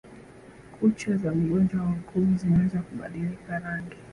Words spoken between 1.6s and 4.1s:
wa ukimwi zinaweza kubadilika rangi